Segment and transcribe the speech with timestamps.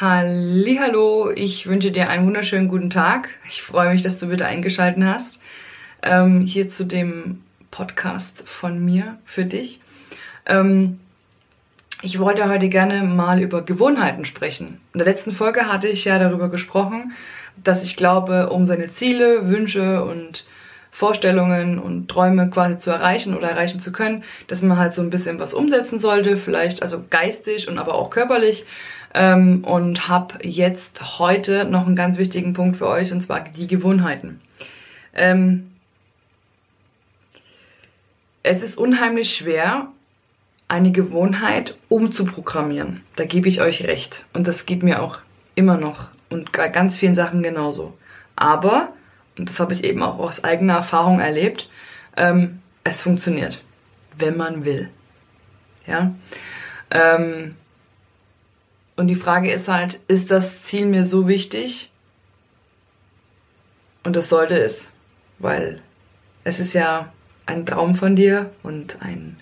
[0.00, 3.28] Hallo, ich wünsche dir einen wunderschönen guten Tag.
[3.50, 5.38] Ich freue mich, dass du wieder eingeschaltet hast.
[6.02, 9.80] Ähm, hier zu dem Podcast von mir für dich.
[10.46, 10.98] Ähm,
[12.00, 14.80] ich wollte heute gerne mal über Gewohnheiten sprechen.
[14.94, 17.12] In der letzten Folge hatte ich ja darüber gesprochen,
[17.62, 20.46] dass ich glaube, um seine Ziele, Wünsche und
[20.90, 25.10] Vorstellungen und Träume quasi zu erreichen oder erreichen zu können, dass man halt so ein
[25.10, 28.64] bisschen was umsetzen sollte, vielleicht also geistig und aber auch körperlich
[29.14, 33.66] ähm, und habe jetzt heute noch einen ganz wichtigen Punkt für euch und zwar die
[33.66, 34.40] Gewohnheiten.
[35.14, 35.70] Ähm,
[38.42, 39.88] es ist unheimlich schwer,
[40.68, 43.02] eine Gewohnheit umzuprogrammieren.
[43.16, 44.24] Da gebe ich euch recht.
[44.32, 45.18] Und das geht mir auch
[45.54, 47.96] immer noch und bei ganz vielen Sachen genauso.
[48.34, 48.92] Aber,
[49.38, 51.68] und das habe ich eben auch aus eigener Erfahrung erlebt,
[52.16, 53.62] ähm, es funktioniert,
[54.16, 54.88] wenn man will.
[55.86, 56.14] Ja.
[56.90, 57.54] Ähm,
[59.02, 61.90] und die Frage ist halt, ist das Ziel mir so wichtig?
[64.04, 64.92] Und das sollte es,
[65.40, 65.80] weil
[66.44, 67.12] es ist ja
[67.44, 69.38] ein Traum von dir und ein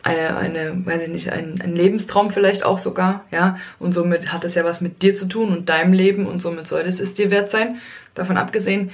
[0.00, 4.44] eine, eine, weiß ich nicht, ein, ein Lebenstraum vielleicht auch sogar, ja, und somit hat
[4.44, 7.30] es ja was mit dir zu tun und deinem Leben und somit sollte es dir
[7.30, 7.82] wert sein.
[8.14, 8.92] Davon abgesehen,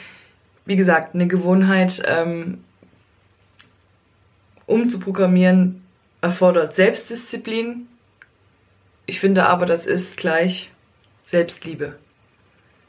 [0.64, 2.64] wie gesagt, eine Gewohnheit ähm,
[4.66, 5.84] umzuprogrammieren
[6.20, 7.86] erfordert Selbstdisziplin,
[9.06, 10.70] ich finde aber, das ist gleich
[11.26, 11.96] Selbstliebe.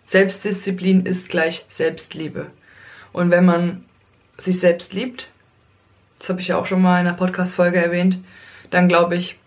[0.06, 2.52] Selbstdisziplin ist gleich Selbstliebe.
[3.12, 3.86] Und wenn man
[4.38, 5.32] sich selbst liebt,
[6.20, 8.18] das habe ich ja auch schon mal in einer Podcast-Folge erwähnt,
[8.70, 9.38] dann glaube ich,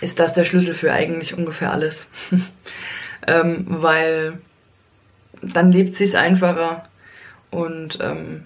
[0.00, 2.08] ist das der Schlüssel für eigentlich ungefähr alles.
[3.26, 4.38] ähm, weil
[5.42, 6.88] dann lebt sich's einfacher
[7.50, 8.44] und ähm,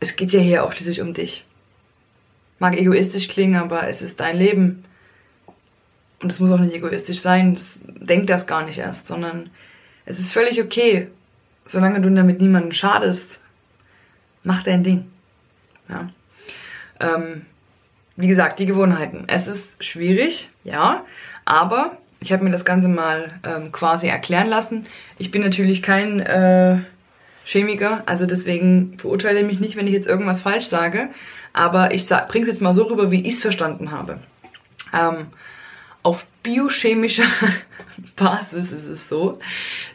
[0.00, 1.44] es geht ja hier auch schließlich um dich.
[2.58, 4.84] Mag egoistisch klingen, aber es ist dein Leben
[6.22, 9.50] und das muss auch nicht egoistisch sein, das denkt das gar nicht erst, sondern
[10.06, 11.08] es ist völlig okay,
[11.66, 13.40] solange du damit niemanden schadest,
[14.44, 15.10] mach dein Ding.
[15.88, 16.08] Ja.
[17.00, 17.44] Ähm,
[18.16, 19.24] wie gesagt, die Gewohnheiten.
[19.26, 21.04] Es ist schwierig, ja,
[21.44, 24.86] aber ich habe mir das Ganze mal ähm, quasi erklären lassen.
[25.18, 26.78] Ich bin natürlich kein äh,
[27.44, 31.10] Chemiker, also deswegen verurteile mich nicht, wenn ich jetzt irgendwas falsch sage,
[31.52, 34.18] aber ich bringe es jetzt mal so rüber, wie ich es verstanden habe.
[34.92, 35.26] Ähm,
[36.06, 37.26] auf biochemischer
[38.16, 39.40] Basis ist es so,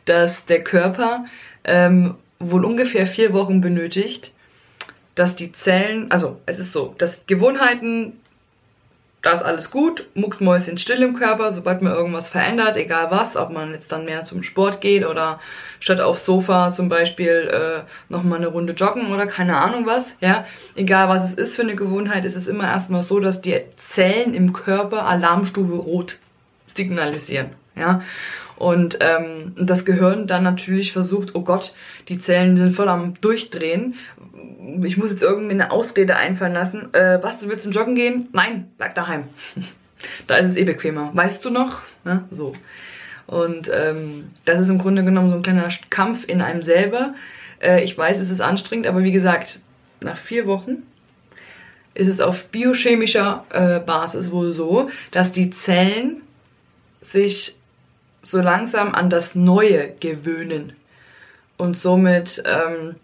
[0.04, 1.24] dass der Körper
[1.64, 4.34] ähm, wohl ungefähr vier Wochen benötigt,
[5.16, 8.20] dass die Zellen, also es ist so, dass Gewohnheiten
[9.22, 13.52] da ist alles gut, mucksmäuschen still im Körper, sobald man irgendwas verändert, egal was, ob
[13.52, 15.40] man jetzt dann mehr zum Sport geht oder
[15.80, 20.46] statt aufs Sofa zum Beispiel äh, nochmal eine Runde joggen oder keine Ahnung was, ja,
[20.76, 24.34] egal was es ist für eine Gewohnheit, ist es immer erstmal so, dass die Zellen
[24.34, 26.18] im Körper Alarmstufe Rot
[26.76, 28.02] signalisieren, ja.
[28.62, 31.74] Und ähm, das Gehirn dann natürlich versucht, oh Gott,
[32.10, 33.96] die Zellen sind voll am Durchdrehen.
[34.84, 36.94] Ich muss jetzt irgendwie eine Ausrede einfallen lassen.
[36.94, 38.28] Äh, was, du willst zum Joggen gehen?
[38.34, 39.24] Nein, bleib daheim.
[40.28, 41.10] da ist es eh bequemer.
[41.12, 41.82] Weißt du noch?
[42.06, 42.24] Ne?
[42.30, 42.54] So.
[43.26, 47.16] Und ähm, das ist im Grunde genommen so ein kleiner Kampf in einem selber.
[47.60, 49.60] Äh, ich weiß, es ist anstrengend, aber wie gesagt,
[50.02, 50.84] nach vier Wochen
[51.96, 56.22] ist es auf biochemischer äh, Basis wohl so, dass die Zellen
[57.02, 57.56] sich
[58.24, 60.74] so langsam an das Neue gewöhnen
[61.58, 62.96] und somit ähm,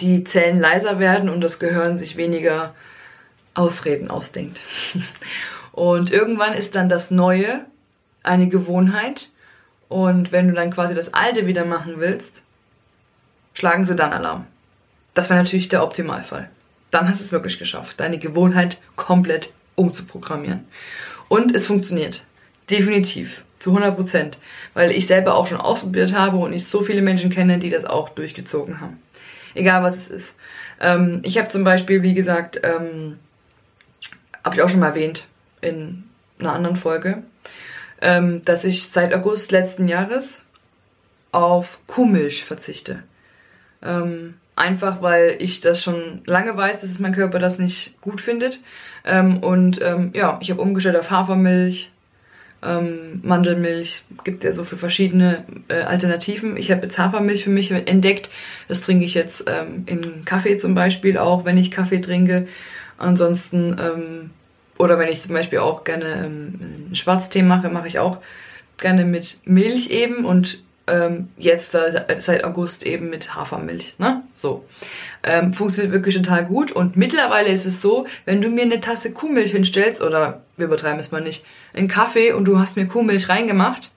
[0.00, 2.74] die Zellen leiser werden und das Gehirn sich weniger
[3.54, 4.60] Ausreden ausdenkt.
[5.72, 7.64] Und irgendwann ist dann das Neue
[8.22, 9.30] eine Gewohnheit
[9.88, 12.42] und wenn du dann quasi das Alte wieder machen willst,
[13.54, 14.46] schlagen sie dann Alarm.
[15.14, 16.50] Das wäre natürlich der Optimalfall.
[16.90, 20.66] Dann hast du es wirklich geschafft, deine Gewohnheit komplett umzuprogrammieren.
[21.28, 22.24] Und es funktioniert.
[22.70, 23.42] Definitiv.
[23.62, 24.38] Zu 100 Prozent.
[24.74, 27.84] Weil ich selber auch schon ausprobiert habe und ich so viele Menschen kenne, die das
[27.84, 28.98] auch durchgezogen haben.
[29.54, 30.34] Egal was es ist.
[30.80, 33.18] Ähm, ich habe zum Beispiel, wie gesagt, ähm,
[34.44, 35.26] habe ich auch schon mal erwähnt
[35.60, 36.02] in
[36.40, 37.22] einer anderen Folge,
[38.00, 40.44] ähm, dass ich seit August letzten Jahres
[41.30, 43.04] auf Kuhmilch verzichte.
[43.80, 48.60] Ähm, einfach weil ich das schon lange weiß, dass mein Körper das nicht gut findet.
[49.04, 51.92] Ähm, und ähm, ja, ich habe umgestellt auf Hafermilch,
[52.62, 56.56] ähm, Mandelmilch, gibt ja so für verschiedene äh, Alternativen.
[56.56, 58.30] Ich habe jetzt Hafermilch für mich entdeckt.
[58.68, 62.46] Das trinke ich jetzt ähm, in Kaffee zum Beispiel auch, wenn ich Kaffee trinke.
[62.98, 64.30] Ansonsten, ähm,
[64.78, 68.18] oder wenn ich zum Beispiel auch gerne ähm, Schwarztee mache, mache ich auch
[68.78, 73.94] gerne mit Milch eben und ähm, jetzt äh, seit August eben mit Hafermilch.
[73.98, 74.22] Ne?
[74.36, 74.64] So.
[75.22, 76.72] Ähm, funktioniert wirklich total gut.
[76.72, 80.98] Und mittlerweile ist es so, wenn du mir eine Tasse Kuhmilch hinstellst, oder wir übertreiben
[80.98, 81.44] es mal nicht,
[81.74, 83.90] einen Kaffee und du hast mir Kuhmilch reingemacht,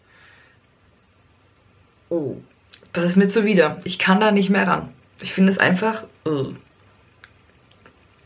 [2.09, 2.37] oh,
[2.93, 3.79] das ist mir zuwider.
[3.83, 4.89] Ich kann da nicht mehr ran.
[5.21, 6.53] Ich finde es einfach uh,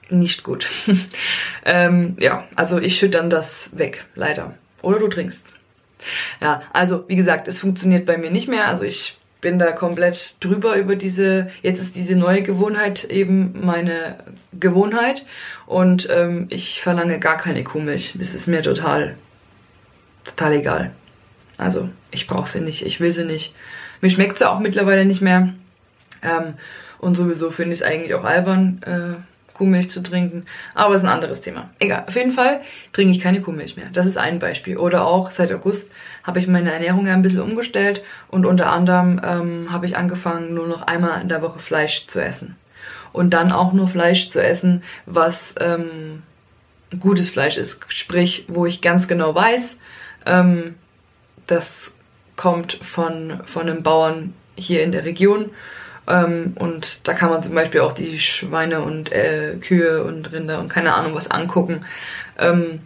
[0.10, 0.68] nicht gut.
[1.66, 4.56] ähm, ja, also ich schütte dann das weg, leider.
[4.82, 5.59] Oder du trinkst.
[6.42, 8.68] Ja, also wie gesagt, es funktioniert bei mir nicht mehr.
[8.68, 14.18] Also ich bin da komplett drüber über diese, jetzt ist diese neue Gewohnheit eben meine
[14.52, 15.26] Gewohnheit
[15.66, 18.16] und ähm, ich verlange gar keine Kuhmilch.
[18.20, 19.16] Es ist mir total,
[20.26, 20.92] total egal.
[21.58, 23.56] Also ich brauche sie nicht, ich will sie nicht.
[24.02, 25.54] Mir schmeckt sie auch mittlerweile nicht mehr.
[26.22, 26.56] Ähm,
[27.00, 29.22] und sowieso finde ich es eigentlich auch albern, äh,
[29.60, 30.46] Kuhmilch zu trinken.
[30.74, 31.70] Aber es ist ein anderes Thema.
[31.80, 32.62] Egal, auf jeden Fall
[32.94, 33.88] trinke ich keine Kuhmilch mehr.
[33.92, 34.78] Das ist ein Beispiel.
[34.78, 35.92] Oder auch seit August
[36.24, 40.54] habe ich meine Ernährung ja ein bisschen umgestellt und unter anderem ähm, habe ich angefangen,
[40.54, 42.56] nur noch einmal in der Woche Fleisch zu essen.
[43.12, 46.24] Und dann auch nur Fleisch zu essen, was ähm,
[46.98, 47.82] gutes Fleisch ist.
[47.90, 49.78] Sprich, wo ich ganz genau weiß,
[50.26, 50.76] ähm,
[51.48, 51.98] das
[52.38, 55.50] kommt von, von einem Bauern hier in der Region
[56.10, 60.60] ähm, und da kann man zum Beispiel auch die Schweine und äh, Kühe und Rinder
[60.60, 61.86] und keine Ahnung was angucken.
[62.38, 62.82] Ähm,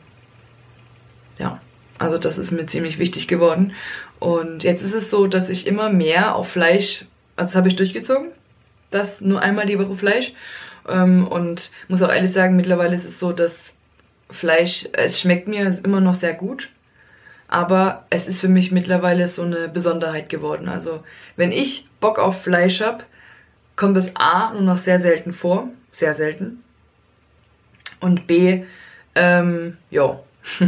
[1.39, 1.61] ja,
[1.97, 3.73] also das ist mir ziemlich wichtig geworden.
[4.19, 7.05] Und jetzt ist es so, dass ich immer mehr auf Fleisch,
[7.35, 8.29] also das habe ich durchgezogen,
[8.91, 10.33] das nur einmal die Woche Fleisch.
[10.87, 13.73] Ähm, und muss auch ehrlich sagen, mittlerweile ist es so, dass
[14.29, 16.69] Fleisch, es schmeckt mir immer noch sehr gut
[17.53, 20.67] aber es ist für mich mittlerweile so eine Besonderheit geworden.
[20.67, 21.03] Also
[21.35, 23.03] wenn ich Bock auf Fleisch habe,
[23.75, 26.63] kommt das A nur noch sehr selten vor, sehr selten.
[27.99, 28.63] Und B,
[29.13, 30.19] ähm, ja,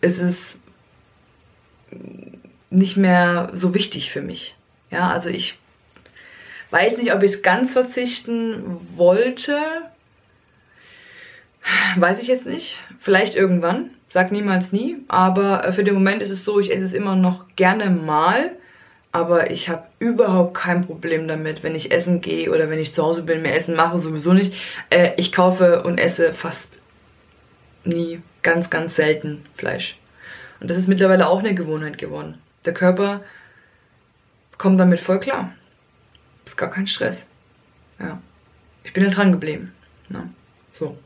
[0.00, 0.58] ist es
[2.70, 4.56] nicht mehr so wichtig für mich.
[4.90, 5.60] Ja, also ich
[6.70, 9.60] weiß nicht, ob ich es ganz verzichten wollte.
[11.94, 12.80] Weiß ich jetzt nicht.
[12.98, 13.90] Vielleicht irgendwann.
[14.10, 14.98] Sag niemals nie.
[15.08, 18.50] Aber äh, für den Moment ist es so, ich esse es immer noch gerne mal
[19.12, 23.02] aber ich habe überhaupt kein Problem damit, wenn ich essen gehe oder wenn ich zu
[23.02, 24.54] Hause bin, mir Essen mache, sowieso nicht.
[24.88, 26.78] Äh, ich kaufe und esse fast
[27.84, 29.98] nie, ganz, ganz selten Fleisch.
[30.60, 32.38] Und das ist mittlerweile auch eine Gewohnheit geworden.
[32.64, 33.24] Der Körper
[34.58, 35.54] kommt damit voll klar.
[36.44, 37.28] Ist gar kein Stress.
[37.98, 38.20] Ja.
[38.84, 39.72] Ich bin da dran geblieben.
[40.08, 40.30] Ne?
[40.72, 40.96] So.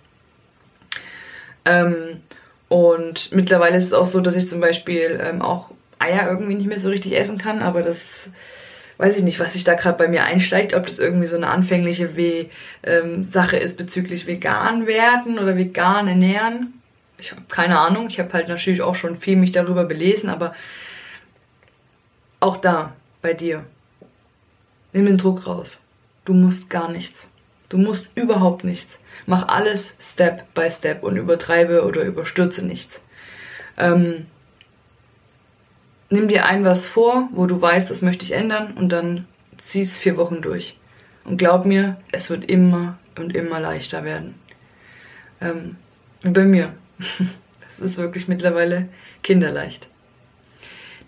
[1.64, 2.20] Ähm,
[2.74, 6.66] und mittlerweile ist es auch so, dass ich zum Beispiel ähm, auch Eier irgendwie nicht
[6.66, 8.28] mehr so richtig essen kann, aber das
[8.98, 11.46] weiß ich nicht, was sich da gerade bei mir einschleicht, ob das irgendwie so eine
[11.46, 12.46] anfängliche We
[12.82, 16.82] ähm, Sache ist bezüglich vegan werden oder vegan ernähren.
[17.18, 18.08] Ich habe keine Ahnung.
[18.08, 20.52] Ich habe halt natürlich auch schon viel mich darüber belesen, aber
[22.40, 22.92] auch da
[23.22, 23.64] bei dir.
[24.92, 25.80] Nimm den Druck raus.
[26.24, 27.30] Du musst gar nichts.
[27.74, 29.00] Du musst überhaupt nichts.
[29.26, 33.02] Mach alles Step by Step und übertreibe oder überstürze nichts.
[33.76, 34.26] Ähm,
[36.08, 39.26] nimm dir ein was vor, wo du weißt, das möchte ich ändern und dann
[39.56, 40.78] zieh es vier Wochen durch.
[41.24, 44.36] Und glaub mir, es wird immer und immer leichter werden.
[45.40, 45.74] Ähm,
[46.22, 46.74] bei mir.
[47.78, 48.88] Das ist wirklich mittlerweile
[49.24, 49.88] kinderleicht.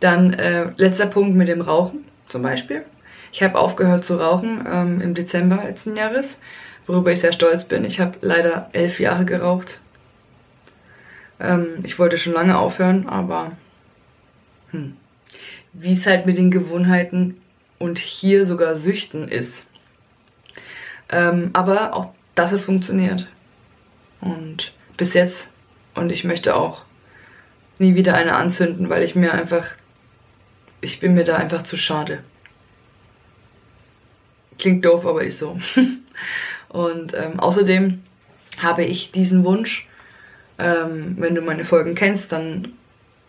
[0.01, 2.85] Dann äh, letzter Punkt mit dem Rauchen zum Beispiel.
[3.33, 6.39] Ich habe aufgehört zu rauchen ähm, im Dezember letzten Jahres,
[6.87, 7.85] worüber ich sehr stolz bin.
[7.85, 9.81] Ich habe leider elf Jahre geraucht.
[11.41, 13.53] Ähm, ich wollte schon lange aufhören, aber
[14.71, 14.97] hm,
[15.73, 17.41] wie es halt mit den Gewohnheiten
[17.79, 19.67] und hier sogar Süchten ist.
[21.09, 23.27] Ähm, aber auch das hat funktioniert.
[24.21, 25.51] Und bis jetzt.
[25.95, 26.85] Und ich möchte auch
[27.79, 29.67] nie wieder eine anzünden, weil ich mir einfach,
[30.81, 32.21] ich bin mir da einfach zu schade.
[34.59, 35.59] Klingt doof, aber ist so.
[36.69, 38.03] Und ähm, außerdem
[38.59, 39.89] habe ich diesen Wunsch,
[40.59, 42.73] ähm, wenn du meine Folgen kennst, dann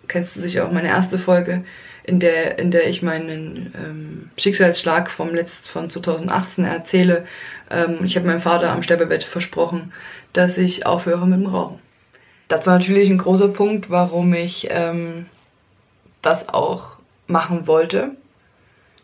[0.08, 1.64] kennst du sicher auch meine erste Folge,
[2.04, 7.26] in der, in der ich meinen ähm, Schicksalsschlag vom Letzt, von 2018 erzähle.
[7.70, 9.92] Ähm, ich habe meinem Vater am Sterbebett versprochen,
[10.32, 11.80] dass ich aufhöre mit dem Rauchen.
[12.48, 15.26] Das war natürlich ein großer Punkt, warum ich ähm,
[16.22, 18.12] das auch machen wollte.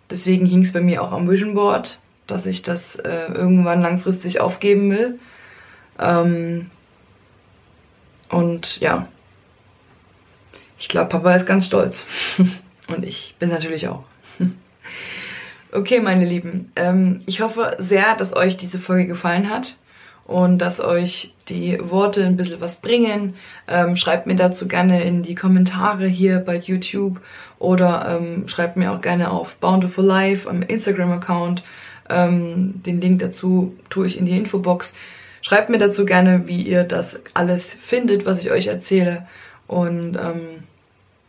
[0.09, 4.39] Deswegen hing es bei mir auch am Vision Board, dass ich das äh, irgendwann langfristig
[4.39, 5.19] aufgeben will.
[5.99, 6.69] Ähm,
[8.29, 9.07] und ja,
[10.79, 12.05] ich glaube, Papa ist ganz stolz.
[12.87, 14.03] Und ich bin natürlich auch.
[15.75, 19.77] Okay, meine Lieben, ähm, ich hoffe sehr, dass euch diese Folge gefallen hat.
[20.25, 23.35] und dass euch die Worte ein bisschen was bringen.
[23.67, 27.19] Ähm, schreibt mir dazu gerne in die Kommentare hier bei YouTube
[27.59, 31.63] oder ähm, schreibt mir auch gerne auf Bountiful Life am Instagram-Account.
[32.09, 34.93] Ähm, den Link dazu tue ich in die Infobox.
[35.41, 39.27] Schreibt mir dazu gerne, wie ihr das alles findet, was ich euch erzähle.
[39.67, 40.63] Und ähm,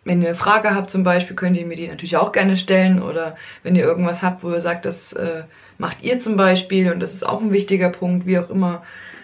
[0.05, 3.03] wenn ihr eine Frage habt zum Beispiel, könnt ihr mir die natürlich auch gerne stellen.
[3.03, 5.45] Oder wenn ihr irgendwas habt, wo ihr sagt, das äh,
[5.79, 8.83] macht ihr zum Beispiel und das ist auch ein wichtiger Punkt, wie auch immer.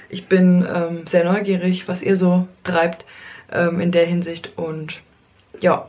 [0.09, 3.05] Ich bin ähm, sehr neugierig, was ihr so treibt
[3.53, 5.01] ähm, in der Hinsicht und
[5.61, 5.89] ja,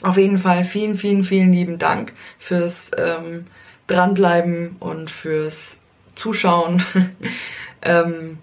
[0.00, 3.46] auf jeden Fall vielen, vielen, vielen lieben Dank fürs ähm,
[3.86, 5.80] Dranbleiben und fürs
[6.14, 6.84] Zuschauen.
[7.82, 8.38] ähm,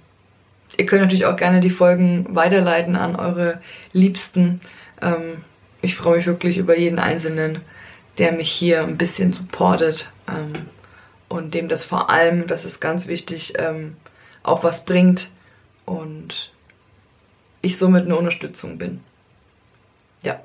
[0.78, 3.62] ihr könnt natürlich auch gerne die Folgen weiterleiten an eure
[3.94, 4.62] Liebsten.
[5.02, 5.44] Ähm,
[5.82, 7.60] ich freue mich wirklich über jeden Einzelnen,
[8.18, 10.12] der mich hier ein bisschen supportet.
[10.28, 10.54] Ähm,
[11.30, 13.96] und dem das vor allem, das ist ganz wichtig, ähm,
[14.42, 15.30] auch was bringt
[15.86, 16.52] und
[17.62, 19.02] ich somit eine Unterstützung bin.
[20.24, 20.42] Ja.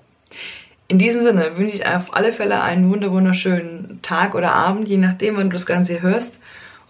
[0.86, 5.36] In diesem Sinne wünsche ich auf alle Fälle einen wunderschönen Tag oder Abend, je nachdem,
[5.36, 6.38] wann du das Ganze hörst.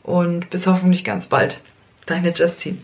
[0.03, 1.61] Und bis hoffentlich ganz bald.
[2.07, 2.79] Deine Justine.